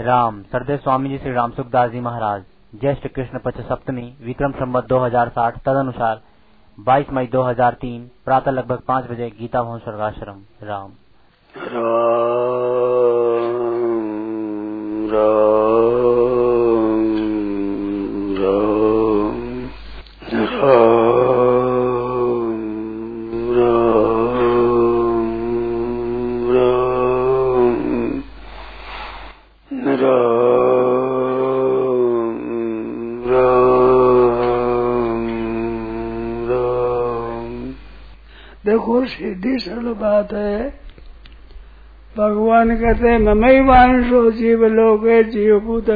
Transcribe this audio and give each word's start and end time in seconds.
राम 0.00 0.42
सरदेव 0.42 0.76
स्वामी 0.76 1.08
जी 1.08 1.18
श्री 1.18 1.32
राम 1.32 1.50
सुखदास 1.50 1.90
जी 1.90 2.00
महाराज 2.00 2.44
ज्येष्ठ 2.80 3.06
कृष्ण 3.06 3.38
पक्ष 3.38 3.60
सप्तमी 3.60 4.14
विक्रम 4.24 4.52
संबत 4.52 4.84
2060 4.84 5.58
तदनुसार 5.64 6.20
22 6.88 7.10
मई 7.12 7.26
2003 7.26 8.00
प्रातः 8.24 8.50
लगभग 8.50 8.78
पाँच 8.88 9.10
बजे 9.10 9.30
गीता 9.30 9.62
भवन 9.62 9.78
स्वर्गाश्रम, 9.78 10.40
राम। 10.62 10.90
राम 11.56 12.30
राम। 15.12 15.39
सीधी 39.40 39.58
सरल 39.58 39.92
बात 39.92 40.32
है। 40.32 40.80
भगवान 42.16 42.76
कहते 42.76 43.08
हैं 43.08 43.18
ममई 43.18 43.60
वांशो 43.60 44.30
जीव 44.30 44.64
लोग 44.66 45.06
जीव 45.30 45.60
भूत 45.60 45.90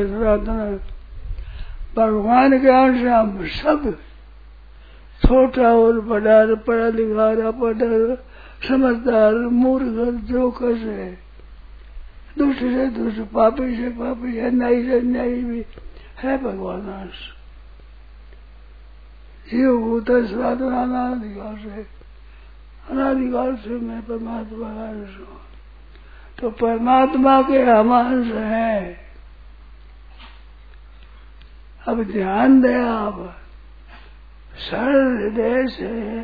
भगवान 1.97 2.59
के 2.59 2.69
अंश 2.69 3.03
हम 3.05 3.47
सब 3.47 3.99
छोटा 5.27 5.73
और 5.75 6.01
बड़ा, 6.01 6.55
पढ़ा 6.55 6.89
लिखा, 6.89 7.51
पढ़ा, 7.51 8.15
समझदार, 8.69 9.35
मूर्ख 9.35 10.15
जो 10.25 10.51
कसे 10.51 11.11
दुष्ट 12.39 12.61
से 12.61 12.87
दुष्ट, 12.87 13.21
पापी 13.21 13.77
से 13.77 13.89
पापी 13.89 14.37
है 14.37 14.51
अन्यायी 14.51 14.87
से 14.87 14.99
अन्यायी 15.01 15.45
भी 15.45 15.67
है 16.23 16.39
भगवान 16.39 16.81
अंश। 16.81 17.21
जीव 19.51 19.77
भूत 19.77 20.07
सनातन 20.11 20.65
अनाधिकार 20.65 21.57
से 21.57 22.04
अनाधिकार 22.91 23.57
से 23.57 23.71
मैं 23.71 24.03
परमात्मा 24.03 24.75
का 24.75 24.89
अंश 24.89 25.19
हूँ। 25.19 25.41
तो 26.41 26.51
परमात्मा 26.51 27.43
के 27.43 27.63
हम 27.63 27.95
अंश 27.95 28.27
हैं। 28.27 29.01
अब 31.89 32.05
ध्यान 32.05 32.61
दे 32.61 32.75
आप 32.75 33.37
सरल 34.55 35.19
हृदय 35.19 35.69
से 35.69 36.21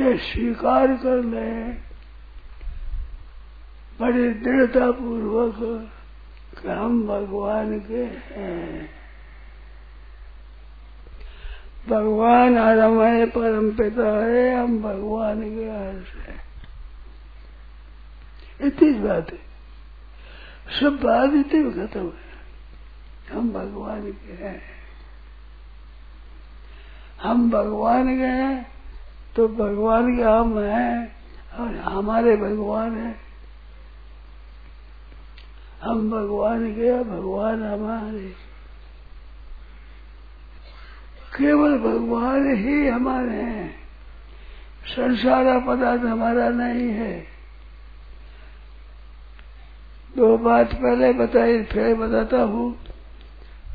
ये 0.00 0.16
स्वीकार 0.16 0.86
कर 0.86 1.24
ले। 1.24 1.72
बड़ी 4.00 4.28
दृढ़ता 4.28 4.90
पूर्वक 4.90 5.90
हम 6.66 7.06
भगवान 7.06 7.80
के 7.80 8.04
हैं। 8.04 8.95
भगवान 11.88 12.58
हरमय 12.58 13.26
परम 13.26 13.70
पिता 13.70 14.24
है, 14.26 14.62
हम 14.62 14.82
भगवान 14.82 15.40
के 15.40 15.68
अंश 15.68 16.14
है। 16.14 16.36
इतनी 18.60 18.92
बात 18.92 19.32
है। 19.32 19.38
सब 20.80 20.96
बात 21.02 21.30
इतनी 21.32 21.70
खत्म 21.70 22.00
है। 22.00 22.26
हम 23.32 23.52
भगवान 23.52 24.12
के 24.12 24.44
हैं। 24.44 24.62
हम 27.22 27.50
भगवान 27.50 28.18
के 28.18 28.24
हैं 28.24 28.66
तो 29.36 29.48
भगवान 29.48 30.16
के 30.16 30.22
हम 30.22 30.58
हैं, 30.58 31.16
और 31.58 31.76
हमारे 31.76 32.36
भगवान 32.36 32.98
है। 32.98 33.14
हम 35.82 36.10
भगवान 36.10 36.72
के 36.72 37.04
भगवान 37.04 37.62
हमारे 37.62 38.45
केवल 41.38 41.78
भगवान 41.78 42.56
ही 42.56 42.88
हमारे 42.88 43.30
हैं। 43.30 43.74
संसारा 44.86 45.58
पदार्थ 45.58 46.00
हमारा 46.00 46.48
नहीं 46.48 46.88
है। 46.88 47.24
दो 50.16 50.38
बात 50.38 50.74
पहले 50.74 51.12
बताई, 51.12 51.62
फिर 51.62 51.94
बताता 51.94 52.42
हूँ। 52.42 52.78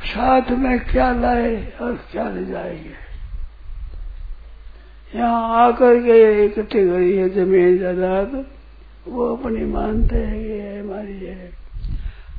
साथ 0.03 0.51
में 0.51 0.79
क्या 0.79 1.11
लाए 1.11 1.73
और 1.81 2.05
क्या 2.11 2.29
ले 2.29 2.45
जाएँगे। 2.45 3.11
यहाँ 5.15 5.67
आकर 5.67 5.99
के 5.99 6.45
इकट्ठी 6.45 6.89
करी 6.89 7.17
है 7.17 7.29
ज़मीन 7.29 7.77
जायदाद। 7.77 8.45
वो 9.07 9.35
अपनी 9.35 9.65
मानते 9.65 10.15
हैं, 10.15 10.37
ये 10.37 10.79
हमारी 10.79 11.25
है। 11.25 11.51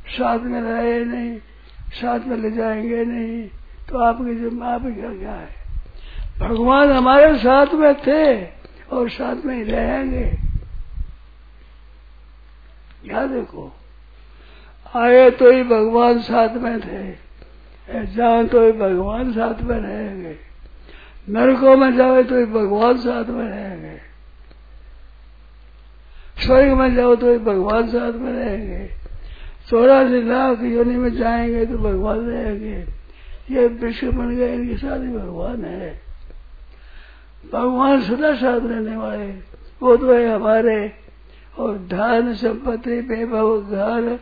साथ 0.08 0.38
में 0.38 0.62
लाए 0.62 1.04
नहीं, 1.04 1.38
साथ 1.92 2.20
में 2.20 2.36
ले 2.36 2.50
जाएँगे 2.50 3.04
नहीं। 3.04 3.50
तो 3.92 3.98
आपकी 3.98 4.34
जिम्मे 4.34 4.66
आपकी 4.66 4.94
क्या 5.00 5.14
क्या 5.14 5.32
है। 5.32 5.48
भगवान 6.38 6.92
हमारे 6.92 7.38
साथ 7.38 7.66
में 7.74 7.94
थे 7.94 8.44
और 8.92 9.08
साथ 9.10 9.44
में 9.44 9.56
ही 9.56 9.62
रहेंगे। 9.62 10.24
क्या 13.04 13.26
देखो, 13.26 13.72
आए 14.96 15.30
तो 15.30 15.50
ही 15.52 15.62
भगवान 15.62 16.18
साथ 16.20 16.48
में 16.48 16.80
थे 16.80 17.22
जाओ 18.04 18.42
तो 18.44 18.64
ही 18.66 18.72
भगवान 18.72 19.32
साथ 19.32 19.62
में 19.62 19.78
रहेंगे। 19.78 20.36
नरकों 21.28 21.76
में 21.76 21.96
जाओ 21.96 22.22
तो 22.22 22.38
ही 22.38 22.44
भगवान 22.44 22.96
साथ 22.96 23.24
में 23.24 23.48
रहेंगे। 23.48 23.98
स्वर्ग 26.46 26.72
में 26.72 26.94
जाओ 26.94 27.14
तो 27.14 27.32
ही 27.32 27.38
भगवान 27.38 27.88
साथ 27.88 28.12
में 28.12 28.32
रहेंगे। 28.32 28.90
चौरासी 29.70 30.22
लाख 30.22 30.62
योनि 30.62 30.96
में 30.96 31.10
जाएँगे 31.10 31.66
तो 31.66 31.78
भगवान 31.78 32.18
रहेंगे। 32.18 33.01
ये 33.50 33.66
विश्व 33.66 34.12
बन 34.12 34.36
गए, 34.36 34.54
इनके 34.54 34.76
साथ 34.76 35.00
ही 35.00 35.08
भगवान 35.08 35.64
है। 35.64 36.00
भगवान 37.52 38.02
सदा 38.02 38.34
साथ 38.34 38.60
रहने 38.60 38.96
वाले, 38.96 39.32
वो 39.82 39.96
तो 39.96 40.14
है 40.14 40.34
हमारे। 40.34 40.92
और 41.58 41.78
धन, 41.78 42.34
संपत्ति, 42.34 43.00
वैभव, 43.00 43.60
घर, 43.60 44.20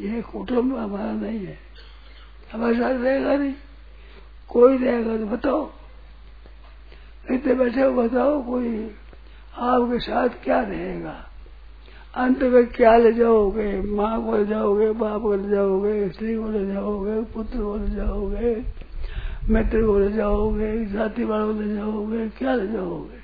ये 0.00 0.22
कुटुम्ब 0.22 0.76
हमारा 0.76 1.12
नहीं 1.12 1.46
है। 1.46 1.58
हमारे 2.52 2.74
साथ 2.74 3.02
रहेगा 3.02 3.36
नहीं। 3.36 3.54
कोई 4.48 4.78
रहेगा 4.78 5.16
तो 5.16 5.26
बताओ। 5.26 5.70
इतने 7.30 7.54
बैठे 7.54 7.82
हो, 7.82 8.02
बताओ 8.02 8.42
कोई 8.42 8.94
आपके 9.58 9.98
साथ 9.98 10.28
क्या 10.28 10.60
रहेगा। 10.60 11.27
अंत 12.18 12.42
में 12.42 12.66
क्या 12.66 12.96
ले 12.96 13.12
जाओगे? 13.12 13.80
माँ 13.80 14.24
को 14.24 14.36
ले 14.36 14.46
जाओगे, 14.46 14.90
बाप 14.90 15.22
को 15.22 15.34
ले 15.34 15.48
जाओगे, 15.48 16.08
स्त्री 16.08 16.36
को 16.36 16.48
ले 16.48 16.66
जाओगे, 16.66 17.22
पुत्र 17.22 17.58
को 17.58 17.76
ले 17.76 17.90
जाओगे, 17.90 18.64
मित्र 19.48 19.86
को 19.86 19.98
ले 19.98 20.12
जाओगे, 20.12 20.86
साथी 20.86 21.24
वालों 21.24 21.54
को 21.54 21.60
ले 21.60 21.74
जाओगे, 21.74 22.28
क्या 22.28 22.54
ले 22.54 22.66
जाओगे? 22.66 23.18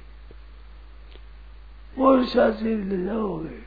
कौन 1.97 2.27
सा 2.27 2.51
चीज़ 2.51 2.81
ले 2.81 3.05
जाओगे। 3.05 3.59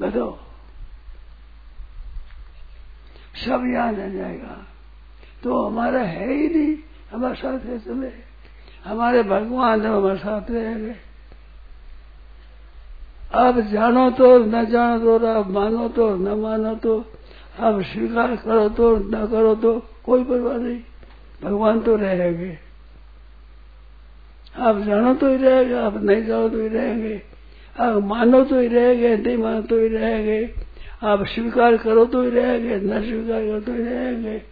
बताओ। 0.00 0.38
सब 3.36 3.70
यहाँ 3.74 3.92
रह 3.92 4.08
जाएगा। 4.08 4.66
तो 5.42 5.66
हमारा 5.66 6.00
है 6.00 6.32
ही 6.32 6.48
नहीं। 6.48 6.76
हमारे 7.12 7.34
साथ 7.34 7.58
है 7.58 7.78
चले 7.78 8.12
हमारे 8.84 9.22
भगवान 9.22 9.80
जब 9.80 9.94
हमारे 9.94 10.18
साथ 10.18 10.50
रहेंगे। 10.50 11.05
आप 13.36 13.58
जानो 13.58 14.10
तो 14.10 14.38
न 14.38 14.64
जानो 14.64 15.18
तो 15.18 15.26
आप 15.26 15.48
मानो 15.48 15.88
तो 15.88 16.16
न 16.16 16.28
मानो 16.40 16.74
तो 16.74 17.04
आप 17.60 17.82
स्वीकार 17.82 18.36
करो 18.36 18.68
तो 18.68 18.96
न 18.96 19.26
करो 19.26 19.54
तो 19.54 19.86
कोई 20.04 20.24
परवाह 20.24 20.56
नहीं। 20.56 20.80
भगवान 21.42 21.80
तो 21.80 21.96
रहेंगे। 21.96 22.58
आप 24.56 24.78
जानो 24.78 25.14
तो 25.14 25.28
ही 25.28 25.36
रहेंगे, 25.36 25.74
आप 25.74 25.96
नहीं 25.96 26.26
जानो 26.26 26.48
तो 26.48 26.60
ही 26.60 26.68
रहेंगे। 26.68 27.22
आप 27.80 28.02
मानो 28.02 28.44
तो 28.44 28.60
ही 28.60 28.68
रहेंगे, 28.68 29.16
नहीं 29.16 29.36
मानो 29.36 29.62
तो 29.62 29.78
ही 29.78 29.88
रहेंगे। 29.88 30.54
आप 31.02 31.26
स्वीकार 31.26 31.76
करो 31.76 32.04
तो 32.04 32.22
ही 32.22 32.30
रहेंगे, 32.30 32.76
न 32.76 33.02
स्वीकार 33.02 33.46
करो 33.46 33.60
तो 33.60 33.72
ही 33.72 33.82
रहेंगे। 33.82 34.42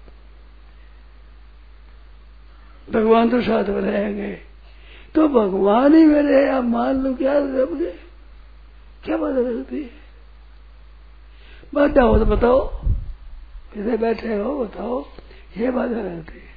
भगवान 2.92 3.28
तो 3.28 3.40
साथ 3.42 3.64
में 3.64 3.80
रहेंगे। 3.80 4.38
तो 5.14 5.28
भगवान 5.28 5.94
ही 5.94 6.06
मेरे 6.06 6.48
आप 6.48 6.64
मान 6.64 6.96
लो 6.96 7.14
क्या 7.14 7.40
गए 7.40 7.92
क्या 9.04 9.16
बात 9.16 9.34
लगती 9.34 9.82
है 9.82 10.02
बात 11.74 11.98
हो 11.98 12.18
तो 12.18 12.24
बताओ। 12.24 12.58
इधर 13.76 13.96
बैठे 13.96 14.34
हो 14.34 14.58
बताओ। 14.58 15.04
ये 15.56 15.70
बात 15.70 15.90
लगती 15.90 16.38
है 16.38 16.52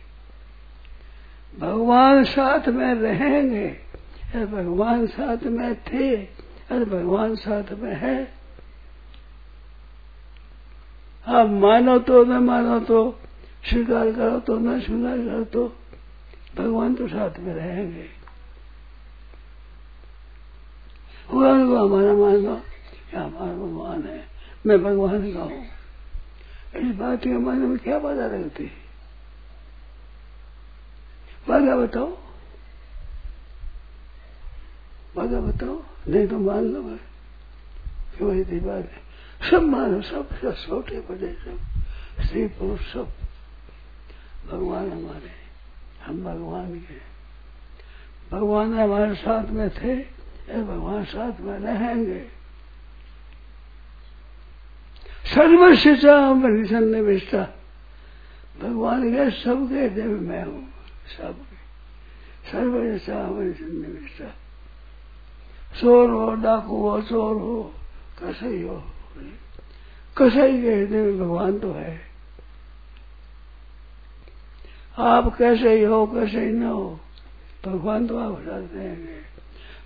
भगवान 1.60 2.24
साथ 2.24 2.68
में 2.68 2.94
रहेंगे। 2.94 3.68
अरे 3.68 4.46
भगवान 4.46 5.06
साथ 5.08 5.44
में 5.46 5.76
थे। 5.84 6.16
अरे 6.16 6.86
भगवान 6.86 7.36
साथ 7.36 7.72
में 7.74 7.96
है। 7.96 8.18
आप 11.28 11.50
मानो 11.50 11.98
तो 12.00 12.24
न 12.24 12.38
मानो 12.44 12.80
तो 12.80 13.00
स्वीकार 13.64 14.12
करो 14.12 14.40
तो 14.40 14.58
न 14.60 14.80
स्वीकार 14.80 15.18
करो 15.18 15.44
तो 15.46 15.68
भगवान 16.58 16.96
तो 16.96 17.08
साथ 17.08 17.40
में 17.40 17.54
रहेंगे। 17.54 18.06
भगवान 21.30 21.68
को 21.68 21.88
हमारा 21.88 22.14
मान 22.14 22.36
लो 22.36 22.54
हमारा 23.18 23.54
भगवान 23.54 24.04
है? 24.04 24.28
मैं 24.66 24.84
भगवान 24.84 25.34
का 25.34 25.40
हूँ। 25.40 25.66
इस 26.76 26.96
बात 26.96 27.24
के 27.24 27.30
मन 27.30 27.58
में 27.58 27.78
क्या 27.78 28.00
बाधा 28.00 28.28
लगती 28.28 28.64
है? 28.64 28.72
बाधा 31.50 31.76
बताओ। 31.76 32.18
बाधा 35.16 35.40
बताओ। 35.40 35.84
नहीं 36.08 36.28
तो 36.28 36.40
मान 36.40 36.64
लो 36.64 36.82
भाई 36.82 37.00
कि 38.18 38.26
वही 38.26 38.60
बात 38.60 38.90
है? 38.92 39.08
सब 39.52 39.62
मानो, 39.62 40.02
सब 40.02 40.30
छोटे 40.68 41.00
बड़े 41.00 41.34
सब, 41.34 41.60
स्त्री 42.26 42.48
पुरुष 42.48 42.94
सब। 42.94 43.08
भगवान 44.52 44.92
हमारे 44.92 45.32
हम 46.06 46.24
भगवान 46.24 46.80
के 46.80 46.98
भगवान 48.32 48.80
हमारे 48.80 49.16
साथ 49.16 49.46
में 49.46 49.70
थे। 49.70 50.17
भगवान 50.54 51.04
साथ 51.04 51.42
में 51.42 51.60
रहेंगे। 51.60 52.20
सर्वस्व 55.26 55.96
चाहरी 55.96 56.66
सन्निविष्टा। 56.66 57.48
भगवान 58.62 59.10
के 59.12 59.32
सबके 59.32 59.90
देव 59.90 60.22
मैं 60.22 60.44
हूँ 60.46 60.70
सबके। 61.18 61.58
चाहरी 63.00 63.54
सन्निविष्टा। 63.54 64.26
चोर 65.80 66.10
हो 66.10 66.36
डाकू 66.36 66.90
हो 66.90 67.02
चोर 67.02 67.36
हो 67.36 67.74
कसई 68.24 68.62
हो। 68.62 68.84
कसई 70.18 70.62
के 70.62 70.76
हृदय 70.76 71.02
में 71.02 71.20
भगवान 71.20 71.60
तो 71.60 71.72
है। 71.72 72.08
आप 75.00 75.36
कैसे 75.38 75.78
ही 75.78 75.84
हो 75.84 76.08
कैसे 76.08 76.46
ही 76.46 76.52
न 76.52 76.64
हो 76.64 77.00
भगवान 77.66 78.08
तो 78.08 78.18
आप 78.18 78.42
हटाते 78.42 78.80
हैं 78.80 79.28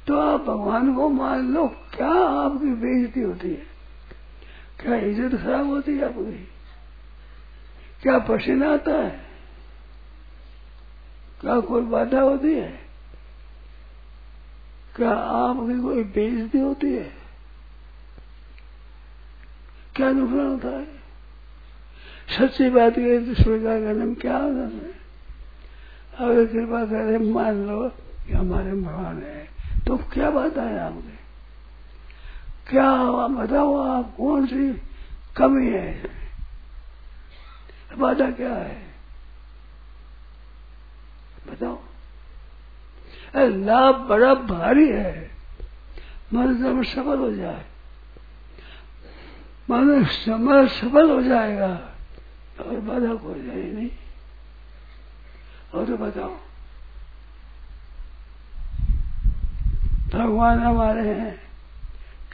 तो 0.07 0.19
आप 0.19 0.41
भगवान 0.41 0.95
को 0.95 1.09
मान 1.09 1.53
लो, 1.53 1.67
क्या 1.67 2.13
आपकी 2.13 2.73
बेइज्जती 2.73 3.21
होती 3.21 3.49
है? 3.49 3.71
क्या 4.79 4.95
इज़्ज़त 4.95 5.41
खराब 5.41 5.67
होती 5.67 5.97
है 5.97 6.05
आपकी? 6.05 6.47
क्या 8.01 8.19
पसीना 8.19 8.73
आता 8.73 8.91
है? 8.91 9.25
क्या 11.41 11.59
कोई 11.59 11.81
बाधा 11.81 12.21
होती 12.21 12.53
है? 12.53 12.79
क्या 14.95 15.11
आपकी 15.11 15.81
कोई 15.81 16.03
बेइज्जती 16.03 16.59
होती 16.59 16.93
है? 16.93 17.11
क्या 19.95 20.11
नुकसान 20.11 20.47
होता 20.47 20.67
है? 20.67 21.01
सच्ची 22.37 22.69
बात 22.69 22.97
ये 22.97 23.19
तो 23.19 23.43
स्वीकार 23.43 23.79
करने 23.79 24.05
में 24.05 24.15
क्या 24.15 24.37
होता 24.37 24.59
है? 24.59 25.01
अगर 26.17 26.45
कृपा 26.45 26.85
करे, 26.85 27.17
मान 27.17 27.67
लो 27.67 27.89
कि 28.27 28.33
हमारे 28.33 28.71
भगवान 28.71 29.23
है। 29.23 29.40
तो 29.87 29.97
क्या 29.97 30.29
बात 30.29 30.57
है 30.57 30.79
आपके 30.79 31.21
क्या 32.71 33.03
बताओ, 33.27 33.77
आप 33.77 34.15
कौन 34.17 34.47
सी 34.47 34.81
कमी 35.35 35.71
है? 35.71 36.03
बाधा 37.97 38.31
क्या 38.31 38.55
है? 38.55 38.93
बताओ। 41.47 41.79
लाभ 43.35 43.95
बड़ा 43.95 44.33
भारी 44.33 44.89
है। 44.91 45.31
मन 46.33 46.57
जब 46.57 46.83
सफल 46.83 47.19
हो 47.19 47.31
जाए। 47.31 47.65
मन 49.69 50.05
समय 50.05 50.67
सफल 50.67 51.11
हो 51.11 51.21
जाएगा 51.21 51.95
और 52.59 52.79
बाधा 52.79 53.13
को 53.13 53.33
जाए 53.33 53.71
नहीं। 53.71 53.91
और 55.73 55.85
तो 55.85 55.97
बताओ। 55.97 56.37
भगवान 60.13 60.59
हमारे 60.59 61.01
हैं। 61.01 61.35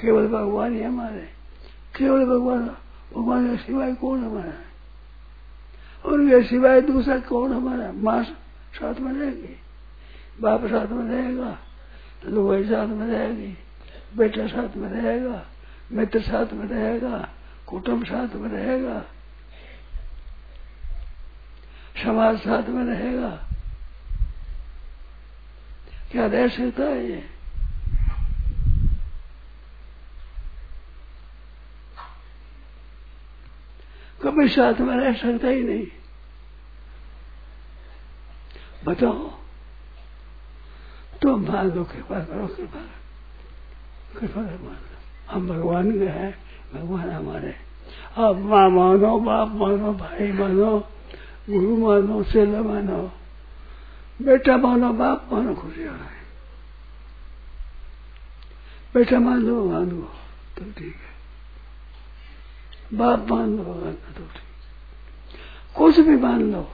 केवल 0.01 0.27
भगवान 0.27 0.75
ही 0.75 0.83
हमारे 0.83 1.29
केवल 1.97 2.25
भगवान 2.25 2.67
भगवान 3.15 3.57
के 3.57 3.63
सिवाय 3.63 3.93
कौन 3.93 4.23
हमारा 4.23 4.49
है? 4.49 4.65
उनके 6.05 6.43
सिवाय 6.43 6.81
दूसरा 6.81 7.19
कौन 7.19 7.53
हमारा 7.53 7.91
माँ 7.91 8.23
साथ 8.73 8.99
में 8.99 9.13
रहेगी, 9.13 9.55
बाप 10.41 10.65
साथ 10.65 10.87
में 10.87 11.11
रहेगा 11.11 11.57
लोग 12.25 12.65
साथ 12.65 12.87
में 12.87 13.07
रहेगी, 13.07 13.57
बेटा 14.17 14.47
साथ 14.47 14.77
में 14.77 14.89
रहेगा, 14.89 15.45
मित्र 15.91 16.21
साथ 16.21 16.53
में 16.53 16.67
रहेगा, 16.67 17.29
कुटुंब 17.67 18.05
साथ 18.05 18.35
में 18.35 18.49
रहेगा, 18.49 19.05
समाज 22.03 22.37
साथ 22.37 22.69
में 22.69 22.83
रहेगा। 22.83 23.29
क्या 26.11 26.27
रह 26.27 26.47
सकता 26.47 26.83
है 26.83 27.09
ये? 27.09 27.36
कभी 34.37 34.49
साथ 34.49 34.73
में 34.73 34.97
रह 34.97 35.13
सकता 35.13 35.47
ही 35.47 35.63
नहीं। 35.63 35.87
बताओ। 38.85 39.31
तो 41.21 41.37
मान 41.37 41.71
लो 41.71 41.83
कृपा 41.83 42.19
करो, 42.19 42.47
कृपा। 42.47 42.79
कृपा 44.19 44.41
कर 44.41 44.57
मान 44.63 44.75
लो 44.75 44.97
हम 45.31 45.47
भगवान 45.47 45.91
के 45.91 46.05
हैं, 46.05 46.39
भगवान 46.73 47.09
हमारे। 47.09 47.55
आप 48.17 48.35
माँ 48.35 48.69
मानो, 48.69 49.19
बाप 49.19 49.47
मानो, 49.47 49.93
भाई 49.93 50.31
मानो, 50.31 50.79
गुरु 51.49 51.77
मानो 51.77 52.23
चेला 52.23 52.61
मानो, 52.61 53.11
बेटा 54.21 54.57
मानो, 54.57 54.93
बाप 54.93 55.29
मानो, 55.33 55.55
खुशी 55.55 55.81
है 55.81 56.17
बेटा 58.93 59.19
मान 59.19 59.39
लो 59.39 59.63
भगवान 59.63 60.01
को 60.01 60.07
तो 60.57 60.71
ठीक 60.71 60.95
है। 60.95 61.16
बाप 62.93 63.31
मान 63.31 63.57
लो 63.57 63.63
का 63.63 64.13
तो 64.17 64.27
कुछ 65.75 65.99
भी 65.99 66.17
मान 66.17 66.51
लो। 66.51 66.71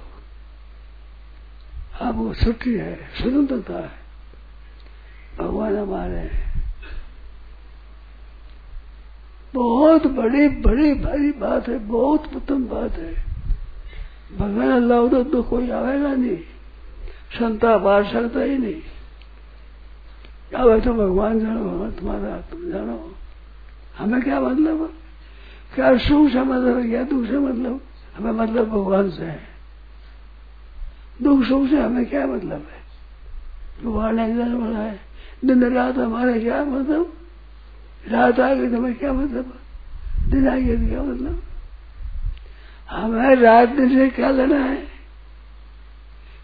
आप 2.01 2.15
वो 2.15 2.33
छुट्टी 2.33 2.73
है 2.73 2.95
स्वतंत्रता 2.95 3.73
है। 3.73 3.91
भगवान 5.37 5.77
हमारे 5.77 6.15
हैं। 6.15 6.63
बहुत 9.53 10.07
बड़ी 10.07 10.49
बड़ी 10.49 10.93
भारी 10.93 11.31
बात 11.31 11.69
है 11.69 11.79
बहुत 11.79 12.35
उत्तम 12.35 12.65
बात 12.65 12.91
है। 12.91 13.13
भगवान 14.37 14.71
अल्लाह 14.71 15.07
तो, 15.07 15.23
तो 15.23 15.43
कोई 15.43 15.69
आएगा 15.69 16.13
नहीं। 16.13 16.37
संता 17.39 17.77
बार 17.77 18.03
सकता 18.05 18.39
ही 18.39 18.57
नहीं। 18.57 18.81
आवे 20.57 20.81
तो 20.81 20.93
भगवान 20.93 21.39
जानो 21.39 21.91
तुम्हारा 21.91 22.41
तुम 22.41 22.71
जानो। 22.71 23.15
हमें 23.97 24.21
क्या 24.21 24.39
मतलब? 24.39 24.93
क्या 25.75 25.97
सुख 25.97 26.31
से 26.31 26.41
मतलब 26.41 26.89
क्या 26.89 27.03
दुख 27.03 27.27
से 27.27 27.37
मतलब? 27.37 27.81
हमें 28.17 28.31
मतलब 28.31 28.69
भगवान 28.69 29.09
से 29.09 29.25
है। 29.25 29.47
दुख 31.21 31.43
सुख 31.43 31.69
से 31.69 31.79
हमें 31.79 32.05
क्या 32.05 32.27
मतलब 32.27 32.67
है? 32.71 32.83
भगवान 33.83 34.19
एक 34.19 34.35
दिन 34.37 34.57
बोला 34.57 34.79
है, 34.79 34.99
दिन 35.45 35.73
रात 35.73 35.97
हमारे 35.97 36.39
क्या 36.39 36.65
मतलब? 36.65 37.13
रात 38.07 38.39
आ 38.39 38.53
गई 38.53 38.69
तो 38.69 38.77
मैं 38.77 38.95
क्या 38.95 39.13
मतलब? 39.13 39.59
दिन 40.29 40.47
आ 40.47 40.55
गया 40.55 40.89
क्या 40.89 41.03
मतलब? 41.03 41.43
हमें 42.89 43.35
रात 43.35 43.69
दिन 43.69 43.89
से 43.89 44.09
क्या 44.09 44.29
लेना 44.29 44.59
है? 44.59 44.87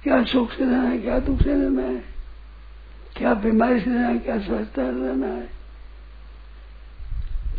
क्या 0.03 0.23
सुख 0.23 0.51
से 0.51 0.65
लेना 0.65 0.81
है? 0.81 0.97
क्या 0.97 1.19
दुख 1.19 1.41
से 1.41 1.55
लेना 1.55 1.81
है? 1.81 2.03
क्या 3.15 3.33
बीमारी 3.33 3.79
से 3.79 3.89
लेना 3.89 4.07
है? 4.07 4.17
क्या 4.17 4.39
स्वस्थता 4.39 4.81
लेना 4.81 5.27
है? 5.27 5.49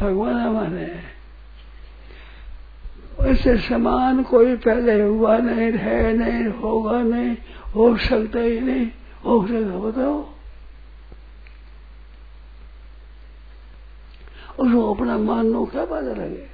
भगवान 0.01 0.35
हमारे 0.35 0.81
हैं। 0.81 1.20
उससे 3.31 3.59
समान 3.59 4.23
कोई 4.23 4.57
पहले 4.57 5.03
हुआ 5.03 5.39
नहीं 5.39 5.73
है 5.73 6.13
नहीं, 6.13 6.53
होगा 6.53 7.03
नहीं, 7.03 7.37
हो 7.75 7.97
सकता 7.97 8.39
ही 8.39 8.61
नहीं। 8.61 8.91
हो 9.25 9.47
सकता, 9.47 9.79
बताओ। 9.79 10.31
उसको 14.59 14.95
अपना 14.95 15.19
मान 15.19 15.47
लो 15.47 15.67
क्या 15.67 15.85
बाधा 15.85 16.11
लगे? 16.11 16.51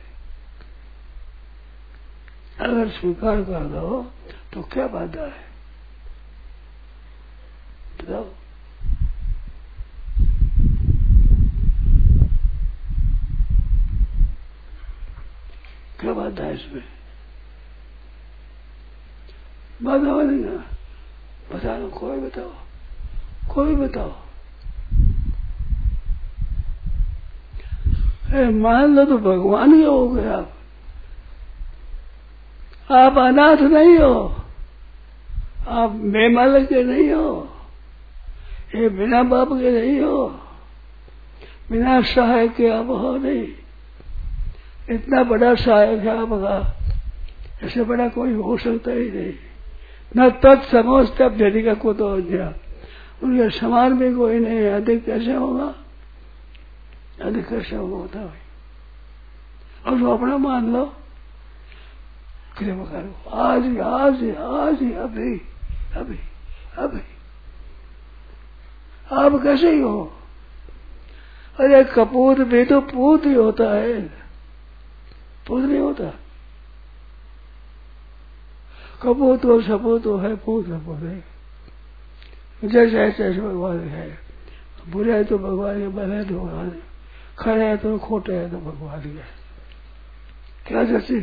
अगर 2.61 2.88
स्वीकार 2.88 3.42
कर 3.42 3.64
दो 3.64 4.12
तो 4.52 4.62
क्या 4.62 4.87
बाधा 4.87 5.23
है? 5.23 5.47
बताओ 8.02 8.25
क्या 16.00 16.12
बाधा 16.12 16.45
है 16.45 16.45
इसमें 16.56 16.84
बाधा 19.82 20.12
वाली 20.12 20.44
ना। 20.44 20.64
बता 21.52 21.78
दो 21.78 21.88
कोई 21.88 22.18
बताओ। 22.18 22.52
कोई 23.54 23.75
बताओ। 23.75 24.12
मान 28.50 28.96
लो 28.96 29.04
तो 29.04 29.18
भगवान 29.18 29.75
ही 29.75 29.82
हो 29.82 30.08
गए 30.08 30.28
आप। 30.28 30.52
आप 32.92 33.18
अनाथ 33.18 33.56
नहीं 33.56 33.98
हो। 33.98 34.42
आप 35.68 35.90
बेमल 35.90 36.64
के 36.64 36.84
नहीं 36.84 37.12
हो। 37.12 37.56
ये 38.75 38.88
बिना 38.88 39.22
बाप 39.22 39.48
के 39.48 39.82
नहीं 39.82 40.00
हो। 40.00 40.40
बिना 41.70 42.02
सहायक 42.02 42.54
के 42.54 42.68
आप 42.68 42.86
हो 42.86 43.16
नहीं। 43.16 43.65
इतना 44.90 45.22
बड़ा 45.22 45.54
सहायक 45.54 46.00
है 46.00 46.22
आपका 46.22 46.72
ऐसे 47.66 47.84
बड़ा 47.84 48.08
कोई 48.08 48.32
हो 48.32 48.56
सकता 48.56 48.90
ही 48.90 49.10
नहीं। 49.10 49.34
न 50.16 50.30
तत्समोस्त 50.30 51.16
का 51.18 51.28
को 51.74 51.92
तो 51.92 52.08
उनके 53.22 53.50
समान 53.50 53.98
भी 53.98 54.14
कोई 54.14 54.38
नहीं 54.38 54.56
है। 54.56 54.70
अधिक 54.70 55.04
कैसे 55.04 55.34
होगा? 55.34 55.74
अधिक 57.22 57.48
कैसे 57.48 57.76
होगा 57.76 57.96
होता 57.96 58.18
है 58.18 58.42
और 59.86 59.98
जो 59.98 60.10
अपना 60.10 60.36
मान 60.36 60.72
लो। 60.72 60.84
कृपा 62.58 62.84
करो। 62.84 63.30
आज 63.30 63.78
आज 63.78 64.36
आज 64.36 64.82
ही, 64.82 64.92
अभी 64.92 65.40
अभी 65.96 66.18
अभी। 66.78 67.00
आप 69.12 69.42
कैसे 69.42 69.72
ही 69.72 69.80
हो? 69.80 70.12
अरे 71.60 71.84
कपूर 71.84 72.44
भी 72.44 72.64
तो 72.64 72.80
पूत 72.80 73.26
ही 73.26 73.34
होता 73.34 73.64
है। 73.64 74.25
पूत 75.46 75.64
नहीं 75.64 75.80
होता। 75.80 76.10
कबो 79.02 79.36
तो 79.36 79.60
सबो 79.62 79.98
तो 79.98 80.16
है 80.18 80.34
पूत 80.36 80.66
सपूत 80.66 81.00
है 81.00 81.24
जैसे 82.62 82.98
ऐसे 82.98 83.30
भगवान 83.32 83.80
है। 83.88 84.06
बुरे 84.88 85.12
है 85.12 85.24
तो 85.24 85.38
भगवान 85.38 85.80
के 85.80 85.88
भले 85.88 86.22
तो 86.24 86.34
भगवान 86.36 86.70
खड़े 87.38 87.66
है 87.66 87.76
तो 87.76 87.98
खोटे 87.98 88.34
है 88.34 88.50
तो 88.50 88.58
भगवान 88.60 89.00
के 89.02 89.08
क्या 90.66 90.82
जैसी 90.84 91.18